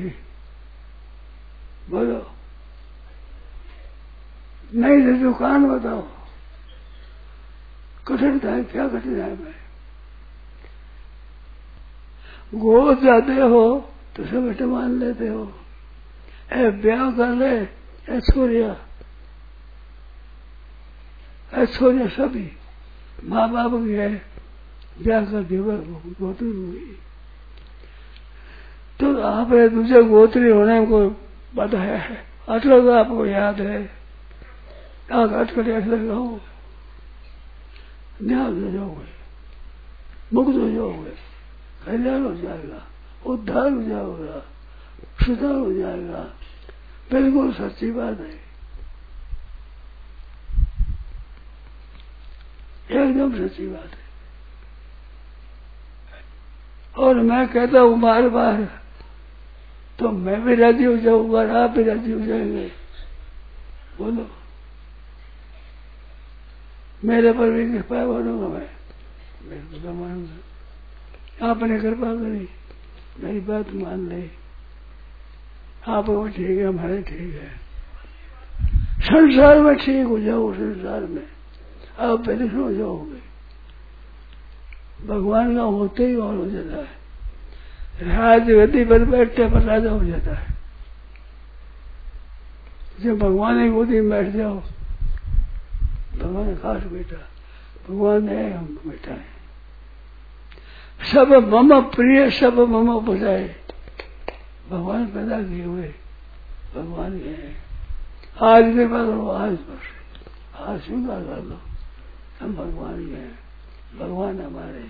बोलो। 1.90 2.20
नहीं 4.72 5.02
दे 5.06 5.14
दुकान 5.14 5.66
बताओ। 5.70 6.02
कठिनता 8.08 8.52
है 8.52 8.64
क्या 8.64 8.88
कठिनाई 8.90 9.36
में 9.38 9.54
गोद 12.54 13.04
जाते 13.04 13.36
हो 13.44 13.64
तो 14.16 14.24
सब 14.26 14.62
मान 14.62 15.00
लेते 15.00 15.28
हो। 15.28 15.54
ए 16.54 16.70
ब्याह 16.72 17.12
कर 17.12 17.30
ले 17.30 17.54
ए 18.10 18.20
छोरिया। 18.22 18.74
सभी। 22.08 22.52
माँ 23.26 23.52
बाप 23.52 23.72
की 23.74 23.94
है, 23.94 24.10
ब्याह 25.02 25.26
कर 25.26 25.44
दिया 25.44 25.62
गोत्री 26.20 26.48
हुई 26.48 26.98
तो 29.00 29.22
आपने 29.22 29.70
दूसरे 29.70 30.04
गोत्री 30.04 30.50
होने 30.50 30.86
को 30.86 31.10
बताया 31.56 31.98
है। 31.98 32.26
अटल 32.50 32.90
आपको 32.90 33.26
याद 33.26 33.62
है। 33.62 33.90
आग 35.14 35.32
अटकट 35.32 35.68
अटल 35.68 35.90
लगाओ 35.90 36.40
न्याय 38.22 38.52
हो 38.52 38.72
जाओगे। 38.72 39.14
मुक्त 40.34 40.58
हो 40.58 40.70
जाओगे। 40.70 41.14
कल्याण 41.86 42.22
हो 42.22 42.36
जाएगा। 42.36 42.93
उद्धार 43.26 43.72
हो 43.72 43.84
जाएगा 43.84 44.46
सुधार 45.26 45.56
हो 45.56 45.74
जाएगा। 45.74 46.34
बिल्कुल 47.12 47.54
सच्ची 47.54 47.92
बात 47.92 48.20
है। 48.20 48.44
एकदम 52.92 53.48
सच्ची 53.48 53.68
बात 53.68 53.86
है। 53.86 54.04
और 56.98 57.16
मैं 57.16 57.48
कहता 57.48 57.80
हूँ, 57.80 58.00
बार 58.00 58.30
बार 58.30 58.82
तो 60.00 60.10
मैं 60.10 60.42
भी 60.42 60.56
राज़ी 60.56 60.84
हो 60.84 60.98
जाऊँगा 60.98 61.64
आप 61.64 61.70
भी 61.70 61.84
राज़ी 61.84 62.12
हो 62.12 62.20
जाएँगे। 62.20 62.72
बोलो। 63.98 64.30
मेरे 67.06 67.32
पर 67.32 67.52
भी 67.52 67.74
कृपा 67.74 68.06
बनूँगा 68.06 68.48
मैं। 68.48 68.70
मेरे 69.44 69.62
को 69.62 69.94
मानूँगा 69.94 71.50
आपने 71.50 71.80
कृपा 71.80 72.08
करी। 72.08 72.50
मेरी 73.20 73.40
बात 73.40 73.74
मान 73.74 74.10
ले। 74.10 74.30
आप 75.88 76.10
वो 76.10 76.28
ठीक 76.28 76.50
है, 76.50 76.68
हमारे 76.68 77.02
ठीक 77.02 77.36
है। 77.36 77.64
संसार 79.02 79.62
में 79.62 79.76
ठीक 79.76 80.06
हो 80.06 80.20
जाओ, 80.20 80.54
संसार 80.54 81.02
में। 81.02 81.28
आप 82.00 82.26
पहले 82.26 82.48
हो 82.48 82.74
जाओगे। 82.74 83.34
भगवान 85.08 85.56
का 85.56 85.62
होते 85.62 86.06
ही 86.06 86.16
और 86.16 86.36
हो 86.36 86.50
जाता 86.50 86.78
है। 86.78 87.04
राज 88.18 88.42
पर 88.90 89.06
बैठते 89.06 89.50
पर 89.50 89.62
राजा 89.62 89.92
हो 89.92 90.04
जाता 90.04 90.36
है। 90.36 90.54
जब 93.02 93.20
भगवान 93.20 93.64
की 93.64 93.70
गोदी 93.70 94.02
में 94.02 94.10
बैठ 94.10 94.36
जाओ, 94.36 94.60
भगवान 96.20 96.56
खास 96.56 96.84
बेटा, 96.84 97.18
भगवान 97.90 98.30
है, 98.30 98.54
हम 98.54 98.80
बेटा 98.88 99.12
है। 99.12 99.33
सब 101.04 101.50
मम 101.54 101.82
प्रिय, 101.82 102.32
सब 102.32 102.60
मम 102.60 103.00
बुझाए। 103.00 103.56
भगवान 104.70 105.06
पैदा 105.06 105.42
किए 105.42 105.66
हुए। 105.66 105.94
भगवान 106.76 107.20
के 107.20 107.30
हैं। 107.30 107.64
आज 108.44 108.64
के 108.64 108.88
बाद 108.88 109.10
आज 109.42 109.58
पर 109.58 109.80
आज 110.64 110.82
स्वीकार 110.82 111.22
कर 111.22 111.44
लो 111.44 111.60
हम 112.40 112.56
भगवान 112.56 113.08
के 113.08 113.14
हैं। 113.14 113.40
भगवान 114.00 114.42
हमारे 114.42 114.88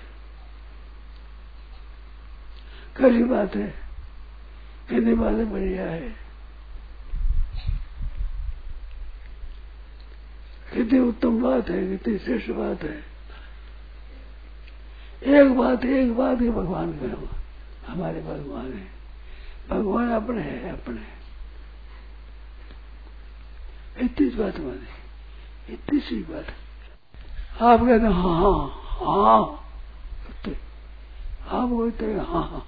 कड़ी 2.98 3.24
बात 3.24 3.56
है। 3.56 3.74
कितनी 4.90 5.14
बातें 5.14 5.52
बढ़िया 5.52 5.86
है। 5.86 6.24
कितनी 10.74 11.00
उत्तम 11.00 11.44
बात 11.44 11.70
है, 11.70 11.98
कितनी 11.98 12.18
श्रेष्ठ 12.18 12.52
बात 12.52 12.84
है। 12.84 13.13
एक 15.24 15.58
बात 15.58 15.86
एक 15.86 16.16
बात 16.18 16.42
ही 16.42 16.50
भगवान 16.50 16.92
का 16.92 17.92
हमारे 17.92 18.22
भगवान 18.22 18.74
है। 18.74 18.88
भगवान 19.70 20.12
अपने 20.12 20.42
है, 20.42 20.72
अपने 20.72 21.02
इतनी 24.06 24.30
बात 24.30 24.60
माने, 24.60 25.74
इतनी 25.74 26.00
सी 26.00 26.16
बात। 26.24 26.46
आप 27.62 27.80
कहते 27.80 28.06
हाँ 28.06 28.36
हाँ 28.42 28.68
हाँ 29.00 29.60
आप 31.50 31.70
बोलते 31.70 32.06
हाँ 32.06 32.24
हाँ 32.24 32.66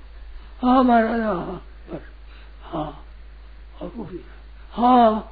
हाँ। 0.61 0.83
महाराज 0.83 1.21
हाँ 1.21 1.65
बस 1.91 2.01
हाँ 2.61 3.05
और 3.81 3.89
कुछ 3.89 4.19
हाँ। 4.71 5.31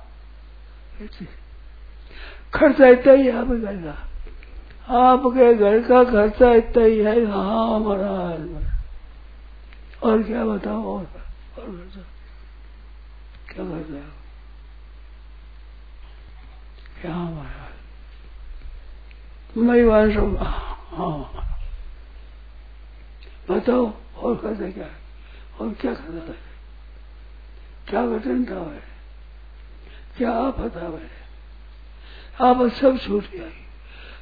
खर्चा 2.54 2.88
इतना 2.88 3.14
ही 3.14 3.30
आप 3.30 3.48
घर 3.48 3.76
का 3.76 4.13
आपके 4.88 5.54
घर 5.56 5.80
का 5.82 6.04
खर्चा 6.04 6.54
इतना 6.54 6.84
ही 6.84 6.98
है। 7.00 7.26
हाँ 7.26 7.80
महाराज। 7.80 8.42
और 10.04 10.24
क्या 10.24 10.46
बताओ? 10.46 10.84
और 10.86 11.06
और 11.58 11.66
खर्चा? 11.66 12.02
क्या 13.50 13.66
खर्चा? 13.66 14.02
क्या 17.02 17.16
महाराज? 17.16 17.72
मैं 19.58 19.84
वहाँ 19.84 20.08
सब 20.12 20.38
हाँ 20.94 21.18
बताओ, 23.50 23.86
और 24.18 24.36
खर्चा 24.38 24.70
क्या 24.70 24.86
है? 24.86 24.98
और 25.60 25.74
क्या 25.82 25.94
खर्चा 25.94 26.32
है? 26.32 26.38
क्या 27.88 28.06
कठिनता 28.08 28.56
है 28.72 28.82
क्या 30.18 30.32
आफत 30.32 30.76
है 30.76 31.10
आप 32.42 32.62
सब 32.72 32.98
छूट 32.98 33.24
जाएगी। 33.32 33.63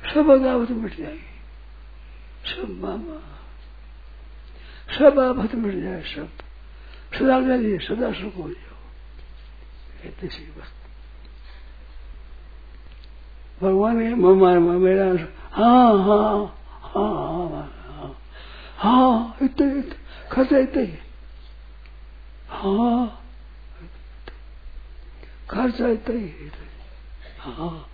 सब 0.03 0.29
अदावत 0.29 0.71
मिट 0.71 0.97
जाएगी 0.97 1.29
सब 2.45 2.69
मामा 2.69 3.21
सब 4.97 5.19
आफत 5.19 5.55
मिट 5.55 5.83
जाए 5.83 6.01
सब 6.01 6.29
सदा 7.17 7.39
लिए 7.39 7.77
सदा 7.77 8.11
सुख 8.11 8.35
हो 8.35 8.49
जाओ 8.49 10.07
इतनी 10.07 10.29
सी 10.29 10.43
बात 10.43 10.79
भगवान 13.63 13.97
ने 13.97 14.15
मामा 14.15 14.77
मेरा 14.77 15.05
हाँ 15.51 15.97
हाँ 16.03 16.57
हाँ 16.81 17.13
हाँ 17.13 17.69
हाँ 17.87 18.17
हाँ 18.77 19.37
इतने 19.41 19.81
खर्चा 20.31 20.57
इतने 20.57 20.83
ही 20.83 20.97
हाँ 22.49 23.21
खर्चा 25.49 25.87
इतना 25.87 26.19
ही 26.19 26.51
हाँ 27.39 27.59
क्या 27.59 27.59
समझे 27.59 27.90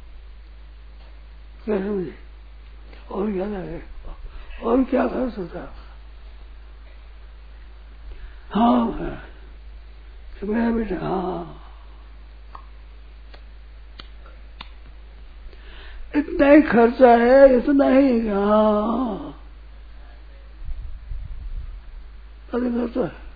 और 3.11 3.31
क्या 3.31 3.45
लगे 3.45 3.81
और 4.63 4.83
क्या 4.83 5.07
खर्च 5.07 5.37
होता 5.37 5.75
हाँ 8.51 8.85
मेरा 10.43 10.71
बेटा 10.71 10.95
हाँ। 10.95 11.63
इतना 16.15 16.49
ही 16.49 16.61
खर्चा 16.61 17.11
है, 17.11 17.57
इतना 17.57 17.89
ही 17.89 18.27
हाँ। 18.27 19.43
खर्चा 22.51 23.01
है 23.01 23.27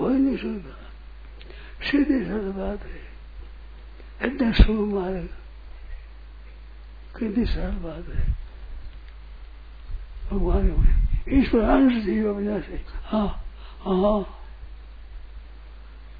हो 0.00 0.08
ही 0.08 0.18
नहीं 0.18 0.36
सकता 0.36 0.74
सीधी 1.86 2.24
सरल 2.24 2.52
बात 2.52 2.82
है। 2.82 3.08
इतना 4.22 4.52
शुभ 4.52 4.94
मारेगा। 4.94 5.47
कितनी 7.14 7.44
सरल 7.44 7.76
बात 7.78 8.08
है 8.08 8.26
भगवान 10.30 10.94
ईश्वर 11.28 11.62
अंश 11.62 12.02
जीव 12.04 12.30
वजह 12.30 12.60
से 12.60 12.80
हाँ 13.04 13.28
हाँ 13.80 14.20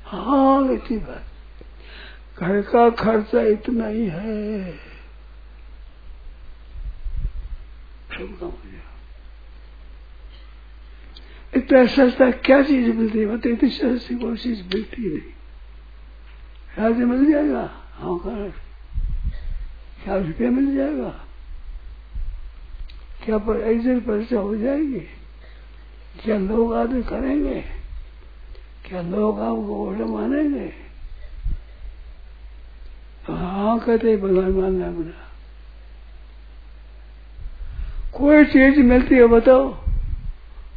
हाँ 0.05 0.73
इतनी 0.73 0.99
बात 0.99 1.25
घर 2.39 2.61
का 2.63 2.89
खर्चा 2.97 3.41
इतना 3.43 3.87
ही 3.87 4.07
है 4.07 4.71
इतना 11.53 11.85
सस्ता 11.87 12.31
क्या 12.31 12.63
चीज़ 12.63 12.91
मिलती 12.91 13.19
है 13.19 13.27
मतलब 13.27 13.53
इतनी 13.53 13.71
सस्ती 13.71 14.15
कोई 14.15 14.37
चीज़ 14.37 14.63
मिलती 14.65 15.09
नहीं 15.09 15.21
राज्य 16.79 17.05
मिल 17.05 17.31
जाएगा 17.33 17.63
हाँ 17.93 18.19
क्या 20.09 20.17
रुपया 20.17 20.51
मिल 20.51 20.77
जाएगा? 20.77 21.09
क्या 23.25 23.39
पर 23.39 23.57
ऐसे 23.57 24.01
परिचय 24.01 24.37
हो 24.37 24.57
जाएगी? 24.57 25.01
क्या 26.25 26.39
लोग 26.39 26.75
आदि 26.75 27.03
करेंगे? 27.03 27.65
क्या 28.85 29.03
लोग 29.03 29.41
आपको 29.41 29.89
ओढ़ 29.89 29.97
मानेंगे? 29.97 30.73
हाँ 33.25 33.79
कहते 33.79 34.17
भगवान 34.17 34.51
मानना 34.51 34.91
बना 34.91 35.33
कोई 38.19 38.45
चीज़ 38.45 38.81
मिलती 38.81 39.15
है 39.15 39.27
बताओ। 39.27 39.77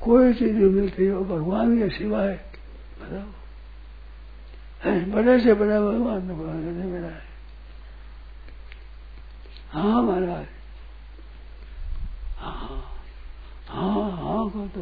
कोई 0.01 0.33
चीज़ 0.33 0.57
मिलती 0.57 1.07
हो, 1.07 1.23
भगवान 1.23 1.77
के 1.77 1.89
सिवाय। 1.89 2.39
बताओ। 3.01 3.27
बड़े 5.11 5.39
से 5.39 5.53
बड़ा 5.53 5.79
भगवान 5.79 6.19
भगवान 6.19 6.55
मिला 6.55 7.07
है। 7.07 7.30
हाँ 9.71 10.01
महाराज। 10.03 10.47
हाँ 12.37 12.81
हाँ 13.67 14.49
हाँ 14.49 14.67
तो 14.69 14.81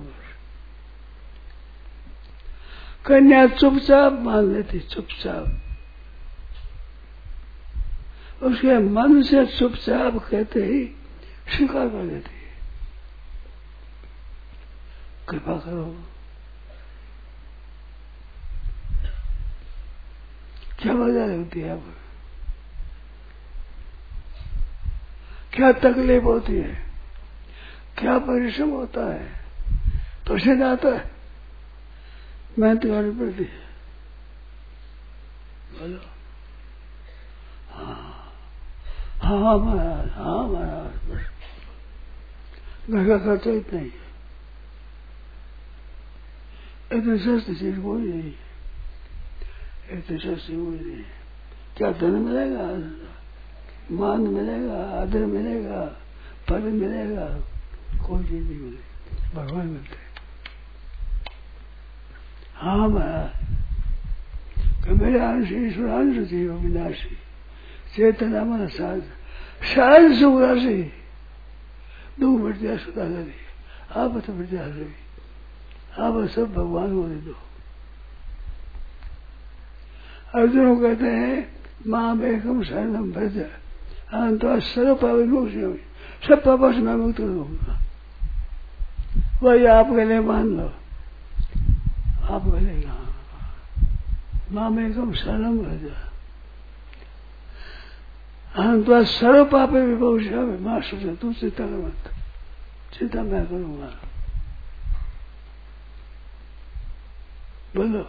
कन्या 3.06 3.46
चुपचाप 3.48 4.14
मान 4.22 4.52
लेती, 4.54 4.80
चुपचाप। 4.80 5.46
उसके 8.44 8.78
मन 8.90 9.22
से 9.24 9.46
चुपचाप 9.48 10.18
कहते 10.30 10.64
ही 10.66 10.86
स्वीकार 11.56 11.88
कर 11.90 12.04
लेती 12.04 12.38
कृपा 15.30 15.58
करो। 15.60 15.86
क्या 20.80 20.94
वजह 20.94 21.26
लगती 21.26 21.60
है 21.60 21.76
क्या 25.60 25.72
तकलीफ़ 25.72 26.24
होती 26.24 26.54
है? 26.54 26.86
क्या 27.98 28.20
परिश्रम 28.20 28.70
होता 28.70 29.14
है? 29.14 29.34
पसंद 30.30 30.60
जाता 30.60 30.90
है। 30.90 31.12
मैं 32.60 32.78
तुम्हारी 32.78 33.12
प्रति। 33.12 33.44
बोलो। 35.80 36.00
हाँ। 37.72 38.16
हाँ 39.22 39.58
महाराज। 39.58 40.10
हाँ 40.12 40.48
महाराज। 40.48 41.12
बस 41.12 41.26
घर 42.90 43.08
का 43.08 43.26
खर्चा 43.26 43.52
इतना 43.52 43.80
ही 43.80 43.90
है। 43.90 44.10
इतनी 46.98 47.20
सस्ती 47.20 47.56
चीज़ 47.56 47.80
कोई 47.80 48.02
नहीं। 48.02 48.34
इतनी 49.98 50.18
सस्ती 50.18 50.54
कोई 50.54 50.80
नहीं। 50.80 51.04
क्या 51.78 51.92
धन 51.92 52.12
मिलेगा? 52.12 53.09
मान 53.92 54.22
मिलेगा, 54.22 54.80
आदर 55.02 55.26
मिलेगा 55.26 55.82
पद 56.50 56.64
मिलेगा, 56.74 57.26
कोई 58.08 58.24
चीज़ 58.24 58.44
नहीं 58.44 58.60
मिलेगी। 58.60 59.36
भगवान 59.36 59.66
मिलते 59.68 59.98
हाँ। 62.56 62.88
महाराज 62.90 63.38
मेरे 65.02 65.20
अंश 65.20 65.52
ईश्वर 65.52 65.90
अंश 65.90 66.18
जीव 66.30 66.54
विनाशी। 66.54 67.18
चेतना 67.96 68.44
मन 68.44 68.68
साध 68.68 69.02
साध 69.66 70.12
सुख 70.14 70.42
राशि 70.42 70.92
दुख 72.20 72.40
मिट 72.42 72.56
सुधा 72.56 73.04
करी 73.04 73.34
आप 73.96 74.22
तो 74.26 74.34
मिट 74.34 74.50
जाए 74.50 74.88
आप 76.00 76.16
सब 76.30 76.54
भगवान 76.54 76.96
को 76.96 77.08
दे 77.08 77.16
दो। 77.16 77.36
अर्जुन 80.36 80.82
कहते 80.82 81.06
हैं, 81.06 81.36
माँ 81.88 82.18
बेकम 82.18 82.64
शरणम 82.64 83.12
भज। 83.12 83.38
तो 84.12 84.60
सर्व 84.60 84.96
पावे 84.96 85.26
मुक्त 85.26 86.26
सब 86.26 86.44
पापा 86.44 86.72
से 86.72 86.80
मैं 86.80 86.96
मुक्त 86.96 87.18
कर 87.20 87.78
वही 89.44 89.66
आपके 89.68 90.06
लिए 90.06 90.20
मान 90.20 90.48
लो 90.58 90.68
आप 92.28 92.42
बोलेगा 92.44 92.98
माँ 94.52 94.72
बेकम 94.76 95.14
शरणम 95.14 95.58
भज 95.60 95.86
हम 98.56 98.84
तो 98.84 99.04
सर्व 99.06 99.44
पापे 99.46 99.86
भी 99.86 99.96
भविष्य 99.96 100.36
माँ 100.60 100.82
तू 101.16 101.34
चिंता 101.34 101.66
मत 101.66 102.12
चिंता 102.94 103.24
मैं 103.24 103.46
करूँगा 103.46 103.92
बोलो 107.76 108.04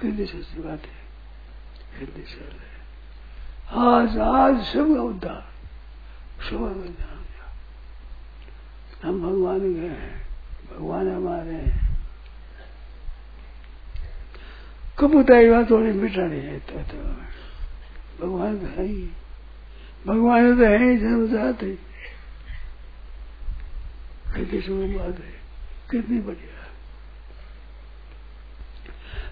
कितनी 0.00 0.26
सस्ती 0.26 0.62
बात 0.62 0.86
है 0.86 1.98
कितनी 1.98 2.24
सरल 2.24 2.58
है 2.58 2.79
आज 3.70 4.18
आज 4.18 4.64
सुबह 4.64 6.62
में 6.62 6.94
ध्यान 6.96 7.18
दिया 7.18 7.62
हम 9.08 9.22
भगवान 9.22 9.74
के 9.74 9.80
हैं। 9.80 10.28
भगवान 10.70 11.14
हमारे 11.14 11.50
हैं। 11.50 11.98
कबूताई 14.98 15.50
बात 15.50 15.70
थोड़ी 15.70 15.92
मिटानी 15.92 16.36
है 16.36 16.58
तो, 16.58 16.72
तो। 16.72 16.98
भगवान 18.26 18.58
तो 18.58 18.66
है 18.66 18.86
ही। 18.86 19.10
भगवान 20.06 20.58
तो 20.58 20.64
है 20.64 20.90
ही 20.90 20.96
जन्म 20.96 21.28
जाते 21.28 21.70
कितनी 24.34 24.62
शुभ 24.62 24.98
बात 24.98 25.18
है। 25.18 25.40
कितनी 25.90 26.18
बढ़िया। 26.18 26.66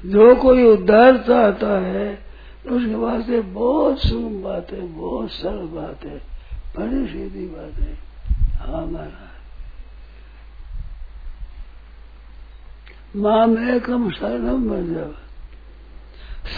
जो 0.07 0.37
कोई 0.37 0.65
उद्धार 0.65 1.17
चाहता 1.17 1.81
है 1.81 2.28
तो 2.65 2.77
उसके 2.77 2.95
वास्ते 2.95 3.41
बहुत 3.41 3.99
सुगम 3.99 4.43
बात 4.43 4.73
है 4.73 4.81
बहुत 4.81 5.31
सरल 5.31 5.67
बात 5.67 6.05
है 6.05 6.17
बड़ी 6.77 7.07
सीधी 7.07 7.47
बात। 7.47 7.79
है 7.79 7.95
हाँ 8.61 8.87
महाराज। 8.87 9.37
माँ, 13.17 13.47
में 13.47 13.81
कम 13.81 14.11
शरणम 14.11 14.69
बन 14.71 14.95
जाओ 14.95 15.13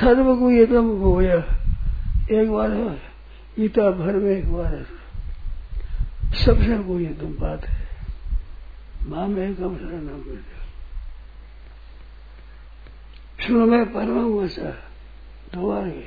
सर्व 0.01 0.37
को 0.37 0.51
ये 0.51 0.67
तम 0.67 0.89
होया 0.99 1.37
एक 2.31 2.51
बार 2.51 2.71
है, 2.71 2.89
गीता 3.59 3.91
भर 3.91 4.17
में 4.17 4.31
एक 4.31 4.53
बार 4.53 4.75
है। 4.75 4.85
सबसे 6.45 6.79
को 6.79 6.99
ये 7.01 7.13
तुम 7.15 7.35
बात 7.35 7.65
है। 7.65 7.87
माँ, 9.07 9.27
में 9.27 9.55
कम 9.55 9.77
शरणम 9.77 10.21
बन 10.23 10.37
जाओ 10.37 10.67
सुनो, 13.47 13.67
में 13.67 13.93
परम 13.93 14.35
वचा 14.35 14.90
दो 15.55 15.71
गई 15.73 16.01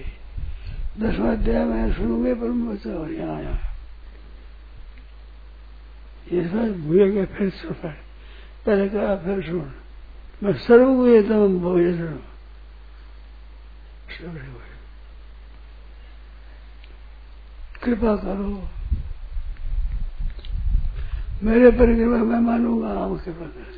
दसवा 0.99 1.32
अध्याय 1.32 1.63
में 1.65 1.93
सुनो 1.93 2.17
में 2.17 2.36
परम 2.39 2.67
वचा 2.69 2.89
और 2.89 3.12
यहाँ 3.12 3.36
आया। 3.36 3.56
ये 6.34 6.43
सब 6.49 6.82
भूल 6.84 7.10
गए 7.10 7.25
फिर 7.25 7.49
सुन 7.49 7.73
पहले 8.65 8.88
कहा, 8.89 9.15
फिर 9.15 9.41
सुन। 9.43 9.73
मैं 10.43 10.53
सर्व 10.53 11.08
ये 11.08 11.21
तम 11.21 11.60
भोजन 11.60 12.19
कृपा 17.84 18.15
करो। 18.15 18.69
मेरे 21.43 21.69
पर 21.71 21.93
कृपा, 21.95 22.17
मैं 22.23 22.39
मानूँगा, 22.39 22.89
आप 22.99 23.12
कृपा 23.25 23.45
कर 23.45 23.71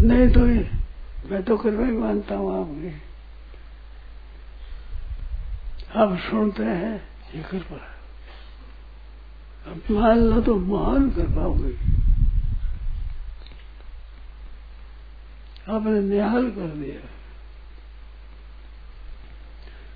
नहीं 0.00 0.26
तो 0.32 0.46
ये 0.46 0.62
मैं 1.26 1.42
तो 1.42 1.56
कृपा 1.56 1.84
ही 1.84 1.92
मानता 1.92 2.34
हूँ 2.34 2.48
आपकी। 2.60 2.90
आप 5.96 6.18
सुनते 6.20 6.64
हैं, 6.64 6.94
ये 7.34 7.42
कृपा 7.42 7.76
अब 9.66 9.90
मान 9.90 10.18
लो 10.18 10.40
तो 10.40 10.54
महान 10.56 11.10
कृपा 11.10 11.42
होगी 11.42 11.72
आपने 15.68 16.00
निहाल 16.00 16.50
कर 16.50 16.68
दिया। 16.76 17.00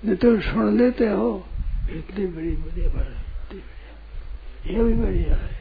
नहीं 0.05 0.15
तो 0.15 0.39
सुन 0.41 0.77
लेते 0.77 1.07
हो, 1.07 1.45
इतनी 1.89 2.25
बड़ी 2.27 2.51
बढ़िया 2.55 2.89
बात 2.89 3.53
ये 4.67 4.83
भी 4.83 4.93
बढ़िया 4.93 5.35
है। 5.35 5.53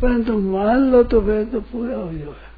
परंतु 0.00 0.38
मान 0.40 0.90
लो 0.90 1.02
तो 1.04 1.20
फिर 1.20 1.44
तो 1.44 1.60
पूरा 1.68 1.96
हो 1.96 2.12
जाए 2.12 2.54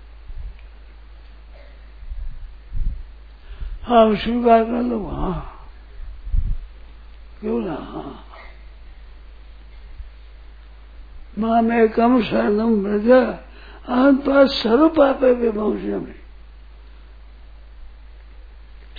हाँ 3.88 4.14
स्वीकार 4.16 4.64
कर 4.64 4.82
लो 4.82 4.98
हाँ। 5.08 5.36
क्यों 7.40 7.60
ना 7.60 7.74
हाँ। 7.74 8.24
माँ, 11.38 11.62
में 11.62 11.88
कम 11.88 12.22
शरणम 12.22 12.82
ब्रज 12.82 13.10
अहम 13.10 14.46
सर्व 14.46 14.88
पाप 14.88 15.24
है 15.24 15.34
में। 15.98 16.14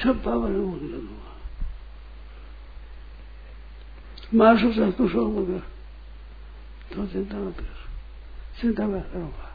सब 0.03 0.23
पाप 0.23 0.41
कर 0.41 0.49
दूँगा 0.49 1.27
माँ 4.35 4.55
सोचा 4.57 4.89
तू 4.91 5.07
सो 5.09 5.27
मगर 5.27 5.59
तो 6.95 7.05
चिंता 7.07 7.37
मत 7.37 7.59
कर। 7.59 7.87
चिंता 8.61 8.87
मैं। 8.87 9.01
करूँगा 9.01 9.47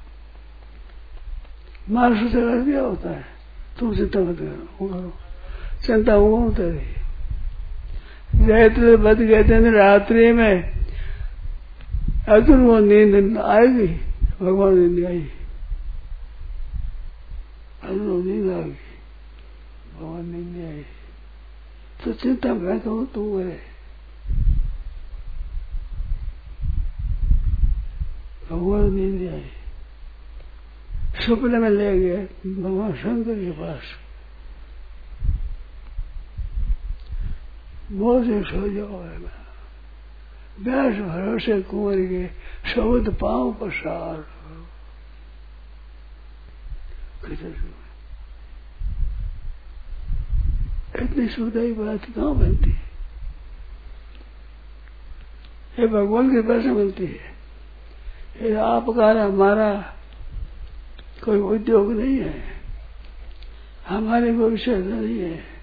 माँ 1.90 2.08
सोचेगा 2.14 2.64
क्या 2.64 2.82
होता 2.82 3.10
है, 3.10 3.24
तुम 3.78 3.94
चिंता 3.96 4.20
मत 4.20 4.38
करो 4.38 4.88
करो। 4.88 5.12
चिंता 5.86 6.16
वो 6.16 6.50
तेरी 6.50 8.46
गायत्री 8.46 8.96
बच 8.96 9.18
गए 9.18 9.42
थे 9.44 9.70
रात्रि 9.70 10.32
में 10.32 10.56
अगर 12.28 12.56
वो 12.58 12.78
नींद 12.80 13.38
आएगी, 13.38 13.86
भगवान 14.40 14.78
नींद 14.78 15.04
आई। 15.06 15.18
वो 17.84 18.22
नींद 18.22 18.50
आएगी 18.50 18.84
भगवान 19.92 20.24
नींद 20.26 20.56
आई। 20.66 20.84
तो 22.04 22.12
चिंता 22.12 22.54
मैं 22.54 22.78
कहूँ 22.80 23.06
तू 23.14 23.22
करे 23.38 23.58
भगवान 28.50 28.94
नींद 28.94 29.20
आई। 29.32 29.50
सपने 31.20 31.58
में 31.58 31.70
ले 31.70 31.98
गए, 32.00 32.24
भगवान 32.46 32.92
शंकर 32.94 33.34
के 33.34 33.50
पास। 33.50 33.82
मोजे 37.92 38.42
सो 38.42 38.74
जाओ 38.74 39.02
व्यास 40.60 40.94
भरोसे 40.94 41.62
कुंवर 41.62 41.96
के 41.96 42.26
शब्द 42.70 43.16
पाँव 43.20 43.52
पसार 43.52 44.34
इतनी 51.02 51.28
सुधाई 51.28 51.72
बात 51.72 52.04
कहाँ 52.04 52.34
बनती 52.34 52.70
है? 52.70 52.82
ये 55.78 55.86
भगवान 55.86 56.30
की 56.30 56.48
पैसे 56.48 56.68
मिलती 56.68 57.06
है। 57.06 57.34
ये 58.42 58.54
आपका 58.54 59.24
हमारा 59.24 59.94
कोई 61.24 61.40
उद्योग 61.40 61.92
नहीं 61.92 62.18
है। 62.18 62.44
हमारे 63.88 64.32
भविष्य 64.32 64.76
नहीं 64.76 65.18
है। 65.18 65.53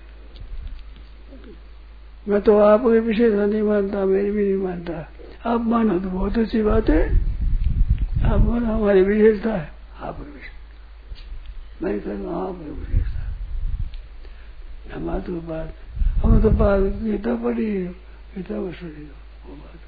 मैं 2.28 2.42
तो 2.42 2.60
आपके 2.60 3.00
विषय 3.00 3.30
नहीं 3.30 3.62
मानता, 3.62 4.06
मेरी 4.06 4.32
भी 4.32 4.44
नहीं 4.44 4.64
मानता। 4.64 5.12
आप 5.46 5.62
मानो 5.62 6.00
तो 6.00 6.10
बहुत 6.10 6.38
अच्छी 6.38 6.62
बात 6.62 6.90
है। 6.90 7.16
आप 8.24 8.40
मानो 8.42 8.66
हमारी 8.66 9.02
विशेषता 9.02 9.54
है। 9.54 9.72
आपकी 10.02 10.32
विशेषता 10.32 11.86
मैं 11.86 12.00
कहूँ 12.00 12.50
आपकी 12.50 12.70
विशेषता 12.70 13.22
हमारे 14.96 15.22
तो 15.22 15.34
बात। 15.34 15.74
हम 16.26 16.42
तो 16.42 16.50
बात 16.50 16.80
गीता 16.82 17.36
पढ़ी 17.36 17.88
गीता 18.36 18.54
में 18.54 18.74
सुनी 18.74 19.04
वो 19.46 19.56
बात। 19.56 19.80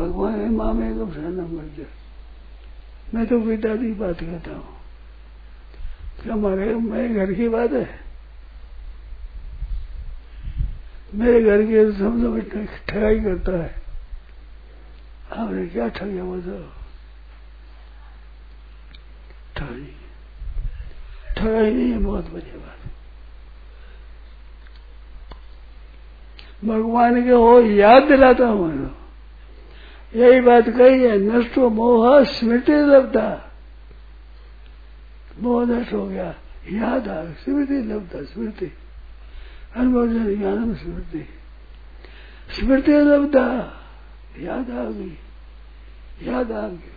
भगवान 0.00 0.34
है, 0.34 0.50
माँ 0.50 0.72
में 0.72 0.94
कब 0.94 1.08
मर 1.54 1.76
जाए 1.76 1.86
मैं 3.14 3.26
तो 3.26 3.40
गीता 3.40 3.76
की 3.76 3.92
बात 3.92 4.20
कहता 4.20 4.50
हूँ। 4.50 4.76
हमारे, 6.32 6.74
मेरे 6.74 7.14
घर 7.14 7.32
की 7.32 7.48
बात 7.48 7.72
है। 7.72 8.05
मेरे 11.14 11.42
घर 11.42 11.62
के 11.62 11.92
समझो 11.92 12.36
इतना 12.36 12.64
ठगाई 12.88 13.20
करता 13.20 13.52
है। 13.52 13.74
आपने 15.32 15.66
क्या 15.66 15.88
ठगिया 15.88 16.24
बताओ 16.24 16.68
ठगाई 19.56 19.94
ठगाई 21.36 21.74
नहीं 21.74 21.90
है, 21.90 21.98
बहुत 21.98 22.30
बढ़िया 22.30 22.56
बात। 22.56 22.92
भगवान 26.64 27.24
के 27.24 27.30
हो, 27.30 27.60
याद 27.60 28.02
दिलाता 28.02 28.46
हूँ 28.46 28.96
यही 30.16 30.40
बात 30.40 30.68
कही 30.68 31.02
है, 31.02 31.18
नष्टो 31.18 31.68
मोह 31.70 32.22
स्मृति 32.24 32.72
लब्धा। 32.72 33.50
मोह 35.38 35.64
नष्ट 35.64 35.92
हो 35.92 36.06
गया, 36.06 36.34
याद 36.72 37.08
आ, 37.08 37.24
स्मृति 37.24 37.82
लब्धा, 37.82 38.22
स्मृति। 38.22 38.72
अनुभव 39.74 40.06
ज्ञान 40.36 40.74
स्मृति 40.74 41.26
स्मृति 42.50 42.92
लब्धा 42.92 43.46
याद 44.40 44.70
आ 44.70 44.84
गई, 44.86 45.16
याद 46.22 46.52
आ 46.52 46.66
गई। 46.68 46.92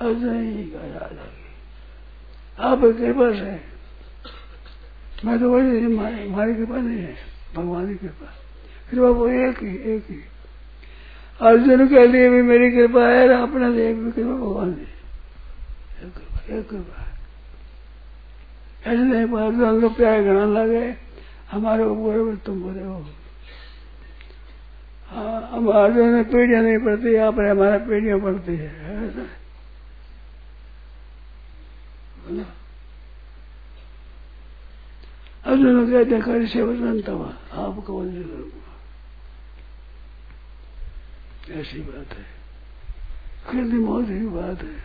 अजय 0.00 0.70
का 0.72 0.86
याद 0.86 1.02
आ 1.02 1.26
गई। 1.26 1.46
आप 2.58 2.80
कृपा 2.98 3.30
से 3.32 3.50
मैं 5.24 5.38
तो 5.40 5.50
वही 5.52 5.82
हमारी 5.84 6.54
कृपा 6.54 6.76
नहीं 6.76 6.98
है, 6.98 7.14
भगवान 7.54 7.86
की 7.88 7.94
कृपा 7.94 8.32
कृपा 8.90 9.08
वो 9.08 9.28
एक 9.28 9.62
ही 9.62 9.74
एक 9.92 10.04
ही। 10.10 10.20
अर्जुन 11.40 11.88
के 11.88 12.06
लिए 12.06 12.28
भी 12.30 12.42
मेरी 12.42 12.70
कृपा 12.70 13.06
है 13.08 13.28
अपने 13.42 13.68
लिए 13.68 13.92
भी 13.94 14.10
कृपा 14.12 14.32
भगवान 14.32 14.68
ने 14.68 16.06
एक 16.06 16.12
कृपा 16.14 16.56
एक 16.56 16.68
कृपा। 16.70 17.04
ऐसे 18.86 19.02
नहीं 19.02 19.38
अर्जुन 19.38 19.80
को 19.80 19.88
प्यार 19.88 20.22
घना 20.22 20.44
लगे। 20.54 21.07
हमारे 21.48 21.84
ऊपर 21.84 22.36
तुम 22.46 22.60
बोले 22.62 22.82
हो। 22.82 22.94
हाँ 25.10 25.40
हम 25.52 25.68
अर्जुन 25.72 26.08
में 26.08 26.24
पीढ़ियाँ 26.30 26.62
नहीं 26.62 26.78
पड़ती 26.78 27.14
यहाँ 27.14 27.32
पर 27.32 27.44
हमारा 27.46 27.78
पीढ़ियाँ 27.86 28.18
पड़ती 28.20 28.56
है 28.56 28.68
अर्जुन 35.44 35.90
कहते 35.90 36.20
कर 36.22 36.46
से 36.46 36.62
वसंत 36.62 37.08
आपको 37.08 37.92
वंश 37.92 38.14
करूँगा 38.26 38.66
ऐसी 41.60 41.80
बात 41.80 42.10
है। 42.12 42.24
कृति 43.50 43.78
मौत 43.78 44.06
की 44.06 44.26
बात 44.28 44.62
है। 44.62 44.76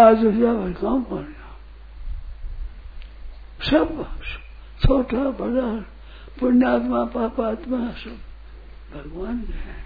आज 0.00 0.24
उसका 0.26 0.52
काम 0.80 1.02
पड़ 1.04 1.22
गया 1.22 1.48
सब 3.70 3.88
छोटा, 4.84 5.24
बड़ा, 5.40 5.68
पुण्यात्मा, 6.40 7.04
पापात्मा, 7.04 7.78
सब। 7.92 8.18
भगवान 8.94 9.40
के 9.40 9.84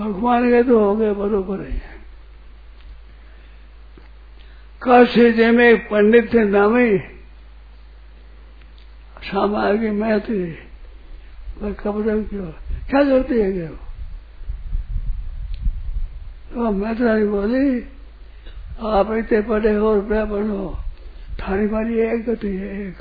भगवान 0.00 0.50
के 0.50 0.62
तो 0.62 0.78
हो 0.78 0.96
गए 0.96 1.12
बरोबर 1.12 1.60
है 1.60 1.82
काशी 4.82 5.32
जी 5.32 5.50
में 5.50 5.68
एक 5.70 5.88
पंडित 5.90 6.34
थे, 6.34 6.44
नामी। 6.44 6.98
सामा 9.22 9.72
की 9.74 9.90
मैं 9.90 10.20
कपड़े 11.74 12.22
क्यों 12.24 12.50
क्या 12.90 13.02
करती 13.04 13.40
है 13.40 13.52
क्या? 13.52 13.70
तो 16.52 16.70
मैं 16.70 16.94
तो 16.94 17.04
बोली, 17.30 17.80
आप 18.86 19.12
इतने 19.12 19.40
पढ़े 19.42 19.74
हो 19.74 19.94
रुपया 19.94 20.24
बनो 20.24 20.78
थारी 21.40 21.66
मारी 21.66 21.98
एक 21.98 22.30
गति 22.30 22.48
है 22.48 22.88
एक। 22.88 22.96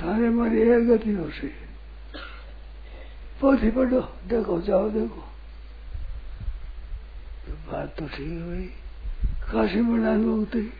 थारे 0.00 0.30
मारी 0.30 0.60
एक 0.62 0.88
गति 0.88 1.12
हो 1.12 1.30
सी 1.30 1.52
पोथी 3.40 3.70
पढ़ो, 3.70 4.00
देखो, 4.28 4.60
जाओ, 4.60 4.90
देखो। 4.90 5.24
तो 7.46 7.72
बात 7.72 7.94
तो 7.98 8.06
ठीक 8.06 8.42
हुई 8.42 8.70
काशी 9.52 9.80
मृणान 9.80 10.20
मुक्ति 10.20 10.72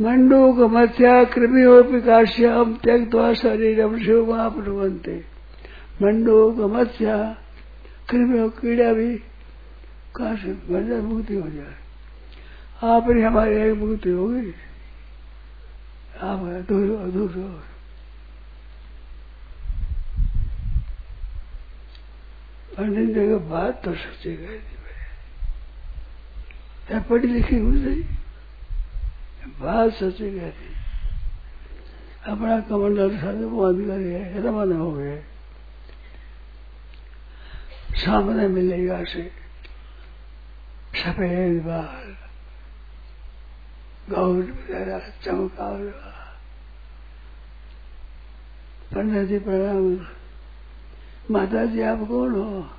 मंडूक 0.00 0.58
मत्या 0.58 1.24
कृमियोपि 1.24 2.00
काश्याम 2.00 2.74
त्यक्वा 2.74 3.34
शरीरम 3.34 3.98
शिव 3.98 4.32
महाप्रबंते 4.32 5.24
मंडूक 6.02 6.56
मत्या 6.56 7.16
कृमियों 8.10 8.48
कीड़ा 8.50 8.92
भी। 8.92 9.16
काशी 10.16 10.52
बंजर 10.52 11.00
मुक्ति 11.00 11.34
हो 11.34 11.48
जाए। 11.48 11.83
आप 12.82 13.06
ही 13.08 13.22
हमारी 13.22 13.56
एक 13.56 13.74
मुक्ति 13.78 14.10
होगी 14.10 14.54
आप 16.20 16.38
दूर 16.68 17.10
दूर 17.10 17.28
पंडित 22.76 23.14
जी 23.14 23.34
बात 23.50 23.84
तो 23.84 23.94
सच्ची 23.94 24.36
थी 24.36 24.58
मैं 26.90 27.02
पढ़ी 27.02 27.28
लिखी 27.28 27.56
हूँ 27.56 27.74
सही, 27.84 28.02
बात 29.60 29.92
सच्ची 29.92 30.30
थी 30.40 30.72
अपना 32.26 32.60
कमंडल 32.60 33.16
साधु 33.18 33.48
वो 33.48 33.62
अधिकारी 33.62 34.04
है, 34.04 34.42
रवाना 34.42 34.76
हो 34.76 34.92
गए। 34.92 35.22
सामने 37.94 38.48
मिलेगा 38.48 39.04
से। 39.04 39.30
सफ़ेद 40.94 41.62
बाल 41.62 42.23
गौर 44.10 44.36
वगैरह 44.36 44.98
चमका 45.22 45.78
पंडित 48.94 49.28
जी 49.28 49.38
प्रणाम। 49.38 50.06
माता 51.30 51.64
जी 51.64 51.80
आप 51.80 51.98
कौन 51.98 52.32
हो? 52.32 52.70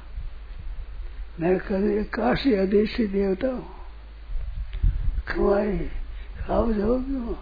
मैं 1.39 1.59
कभी 1.59 2.03
काशी 2.03 2.53
अधीशी 2.53 3.07
देवता 3.07 3.47
हूँ। 3.47 3.75
खाओ 5.27 6.73
जाओ 6.73 6.99
क्यों? 6.99 7.33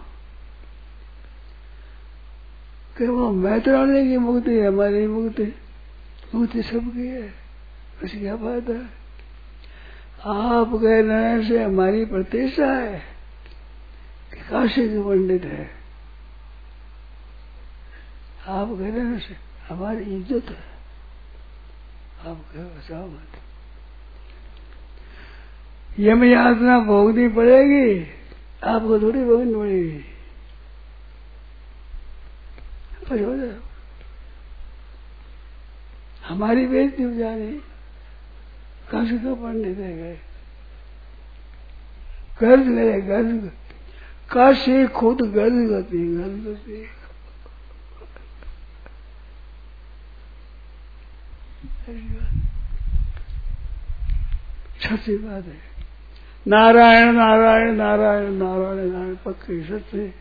कि 2.98 3.06
वो 3.06 3.30
मैत्रालय 3.30 4.04
की 4.04 4.16
मुक्ति 4.16 4.50
है, 4.50 4.68
हमारी 4.68 5.06
मुक्ति 5.06 5.54
मुक्ति 6.34 6.62
सबकी 6.62 7.06
है। 7.06 7.34
उसकी 8.04 8.20
क्या 8.20 8.36
बात 8.36 8.68
है? 8.68 8.84
आप 10.26 10.70
कह 10.72 11.00
रहे 11.00 11.48
से, 11.48 11.64
हमारी 11.64 12.04
प्रतिष्ठा 12.04 12.66
है। 12.66 13.13
काशी 14.50 14.88
के 14.88 15.02
पंडित 15.02 15.44
है। 15.44 15.64
आप 18.48 18.68
कह 18.68 18.88
रहे 18.88 19.18
से 19.18 19.36
हमारी 19.68 20.04
इज़्ज़त 20.16 20.50
है। 20.50 20.62
आप 22.30 22.40
कह 22.52 22.62
मत 23.06 23.40
यम 26.00 26.24
यातना 26.24 26.78
भोगनी 26.80 27.28
पड़ेगी। 27.28 28.00
आपको 28.64 28.98
थोड़ी 29.00 29.24
भोगनी 29.24 29.54
पड़ेगी। 29.54 30.04
हो 33.20 33.34
हमारी 36.24 36.66
बेइज्जती 36.66 37.02
हो 37.02 37.10
जा 37.14 37.34
रही। 37.34 37.58
काशी 38.90 39.18
का 39.18 39.34
पंडित 39.34 39.78
है 39.78 39.96
गए। 39.96 40.16
कर्ज 42.40 42.68
गए 42.68 43.00
गर्ज 43.00 43.50
काशी 44.34 44.86
खुद 44.86 45.22
गर्ज 45.22 45.68
करती 45.70 45.98
सच्ची 54.84 55.16
बात 55.16 55.44
है। 55.44 55.58
नारायण 56.46 57.14
नारायण 57.14 57.74
नारायण 57.76 58.32
नारायण 58.32 58.90
नारायण 58.92 59.14
पक्की 59.14 59.62
सच्ची। 59.62 60.12